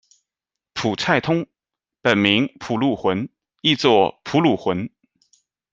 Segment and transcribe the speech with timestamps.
[0.73, 1.45] 蒲察通，
[2.01, 3.29] 本名蒲鲁浑，
[3.61, 4.89] 亦作蒲卢浑。